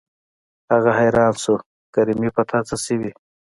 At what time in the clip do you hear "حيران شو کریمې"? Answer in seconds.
0.99-2.29